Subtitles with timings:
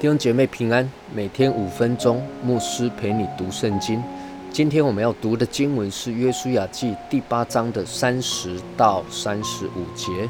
[0.00, 4.02] 弟兄姐妹平安，每天五分钟，牧师陪你读圣经。
[4.50, 10.26] 今天我们要读的经文是《约书亚记》第八章的三十到三十五节。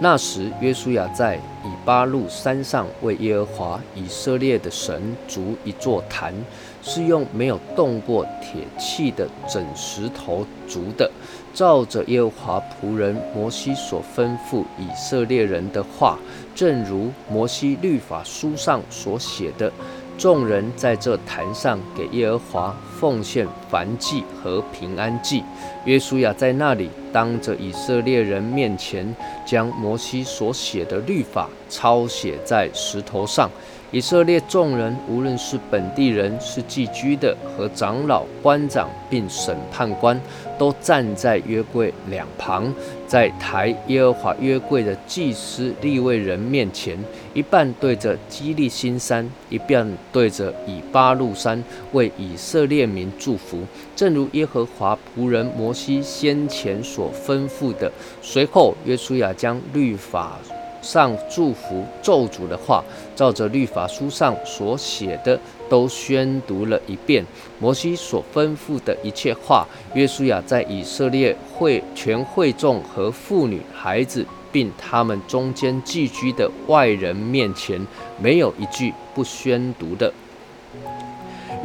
[0.00, 6.34] 那时，约书亚在以巴路山上为耶和华以色列的神筑一座坛，
[6.82, 11.10] 是用没有动过铁器的整石头筑的。
[11.54, 16.18] 照着耶和华仆人摩西所吩咐以色列人的话，
[16.56, 19.72] 正如摩西律法书上所写的，
[20.16, 25.42] 众人在这坛上给耶和华奉献燔祭和平安祭。
[25.84, 29.14] 约书亚在那里当着以色列人面前，
[29.44, 33.50] 将摩西所写的律法抄写在石头上。
[33.90, 40.20] 以色列众人，无论是本地人、是寄居的和长老、官长，并审判官，
[40.58, 42.74] 都站在约柜两旁，
[43.06, 46.98] 在抬耶和华约柜的祭司立位人面前，
[47.34, 53.58] 一半对着基利新山，一半对着以巴路山，为以色列民祝福，
[53.96, 57.90] 正如耶和华仆人摩西先前所吩咐的。
[58.22, 60.38] 随后，约书亚将律法。
[60.80, 62.84] 上祝福咒诅的话，
[63.16, 67.24] 照着律法书上所写的，都宣读了一遍。
[67.58, 77.84] 摩西所吩咐的一切话，约书亚在以色列会全会众和妇女、孩子，并他们中间寄居的外人面前，
[78.22, 80.12] 没有一句不宣读的。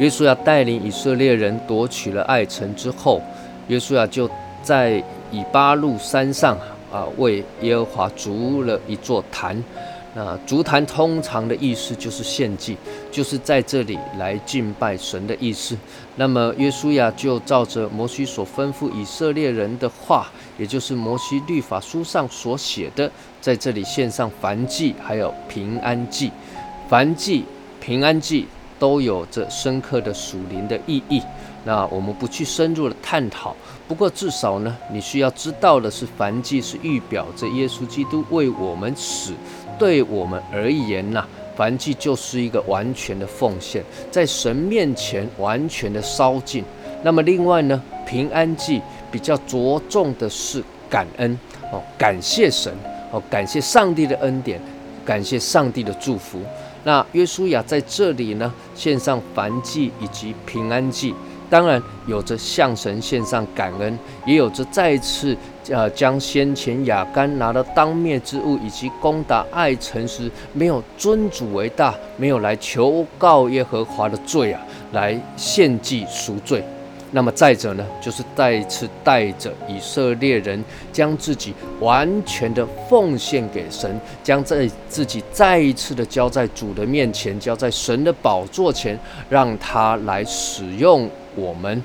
[0.00, 3.22] 约书亚带领以色列人夺取了爱城之后，
[3.68, 4.28] 约书亚就
[4.60, 6.58] 在以巴路山上。
[6.92, 9.56] 啊，为耶和华筑了一座坛。
[10.12, 12.76] 那足坛通常的意思就是献祭，
[13.12, 15.76] 就是在这里来敬拜神的意思。
[16.16, 20.26] 那么约书亚就照着摩西所吩咐以色列人的话，
[20.58, 26.32] 也就是摩西律法书上所写的，在这里献上燔祭，还有平安祭。
[26.90, 27.44] 燔祭、
[27.80, 28.48] 平安祭
[28.80, 31.22] 都有着深刻的属灵的意义。
[31.62, 33.54] 那我们不去深入的探讨，
[33.86, 39.34] 不过至少呢，你需要知道的是，凡祭是预表着耶稣基督为我们死，
[39.80, 41.24] 对我们而言呐，
[41.56, 46.62] 凡祭就是一个完全的奉献，在神面前完全的烧尽。
[47.02, 51.38] 那么另外呢，平安祭比较着重的是感恩
[51.72, 52.70] 哦，感谢神
[53.10, 54.60] 哦，感谢上帝的恩典，
[55.02, 56.40] 感谢上帝的祝福。
[56.84, 61.14] 那约书亚在这里呢，献上凡祭以及平安祭。
[61.50, 65.36] 当然有着向神献上感恩，也有着再次
[65.68, 74.62] 呃将先前亚干拿到当灭之物，以及攻打爱城时没有尊主为大，没有来求告耶和华的罪啊，
[74.92, 76.64] 来献祭赎罪。
[77.12, 88.98] 那么再者呢，就是再次带着以色列人将自己完全的奉献给神，将这自己再一次的交在主的面前，交在神的宝座前，
[89.28, 91.10] 让他来使用。
[91.36, 91.82] 我们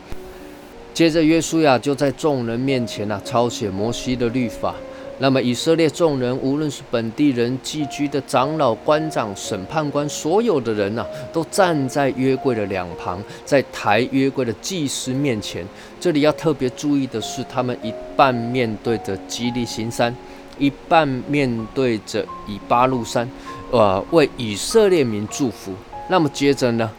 [0.94, 4.76] 接着，约书亚就在众人面前呐抄写摩西的律法。
[5.18, 15.66] 那么，以色列众人，无论是本地人、寄居的长老、官长、审判官，所有的人呐，都站在约柜的两旁，在抬约柜的祭司面前。
[16.02, 20.14] 这里要特别注意的是，他们一半面对着基利行山，
[20.60, 23.30] 一半面对着以巴路山，
[23.72, 25.72] 呃，为以色列民祝福。
[26.10, 26.92] 那么接着呢？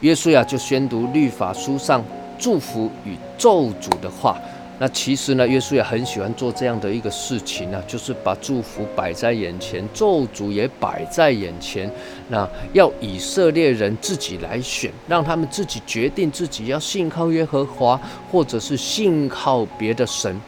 [0.00, 2.04] 约书亚就宣读律法书上
[2.36, 4.36] 祝福与咒诅的话。
[4.80, 11.90] 那其实呢，耶稣也很喜欢做这样的一个事情呢，就是把祝福摆在眼前，咒诅也摆在眼前。
[12.28, 18.00] 那要以色列人自己来选，让他们自己决定自己要信靠耶和华，
[18.30, 20.40] 或者是信靠别的神。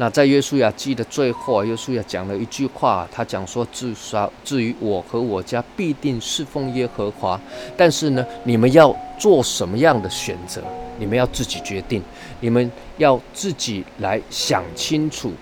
[0.00, 7.38] 那在约书亚记的最后，约书亚讲了一句话，他讲说：至少至于我和我家，必定侍奉耶和华。
[7.76, 10.62] 但是呢，你们要做什么样的选择，
[11.00, 12.00] 你们要自己决定，
[12.38, 15.32] 你们要自己来想清楚，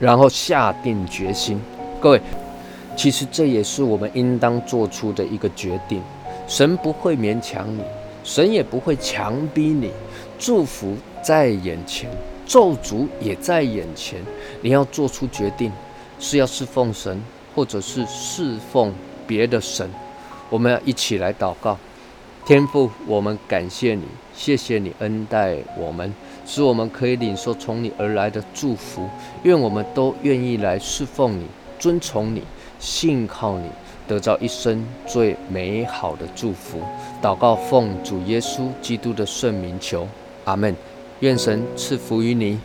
[0.00, 1.60] 然后下定决心。
[2.00, 2.20] 各位，
[2.96, 6.02] 其实这也是我们应当做出的一个决定。
[6.46, 7.82] 神不会勉强你，
[8.24, 9.92] 神也不会强逼你，
[10.38, 12.08] 祝福在眼前。
[12.48, 14.20] 咒诅也在眼前，
[14.62, 15.70] 你要做出决定，
[16.18, 17.22] 是要侍奉神，
[17.54, 18.92] 或者是侍奉
[19.26, 19.88] 别的神。
[20.48, 21.76] 我们要一起来祷告，
[22.46, 24.04] 天父，我们感谢你，
[24.34, 26.10] 谢谢你恩待我们，
[26.46, 29.06] 使我们可以领受从你而来的祝福。
[29.42, 31.44] 愿我们都愿意来侍奉你，
[31.78, 32.42] 遵从你，
[32.80, 33.68] 信靠你，
[34.08, 36.80] 得到一生最美好的祝福。
[37.20, 40.08] 祷告奉主耶稣基督的圣名求，
[40.46, 40.74] 阿门。
[41.20, 42.58] 愿神赐福于你。